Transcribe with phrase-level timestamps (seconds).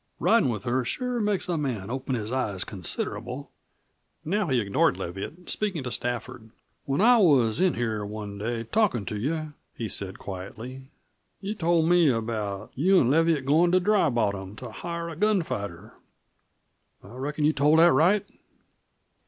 [0.19, 3.51] "Ridin' with her sure makes a man open his eyes considerable."
[4.25, 6.49] Now he ignored Leviatt, speaking to Stafford.
[6.85, 10.87] "When I was in here one day, talkin' to you," he said quietly,
[11.39, 15.93] "you told me about you an' Leviatt goin' to Dry Bottom to hire a gunfighter.
[17.03, 18.25] I reckon you told that right?"